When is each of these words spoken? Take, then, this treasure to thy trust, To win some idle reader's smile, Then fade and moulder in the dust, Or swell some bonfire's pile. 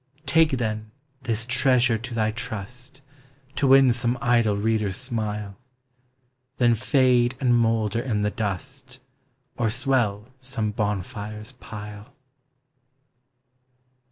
Take, 0.25 0.53
then, 0.57 0.89
this 1.21 1.45
treasure 1.45 1.99
to 1.99 2.15
thy 2.15 2.31
trust, 2.31 3.01
To 3.55 3.67
win 3.67 3.93
some 3.93 4.17
idle 4.19 4.57
reader's 4.57 4.97
smile, 4.97 5.57
Then 6.57 6.73
fade 6.73 7.37
and 7.39 7.55
moulder 7.55 7.99
in 8.01 8.23
the 8.23 8.31
dust, 8.31 8.97
Or 9.57 9.69
swell 9.69 10.29
some 10.39 10.71
bonfire's 10.71 11.51
pile. 11.51 12.15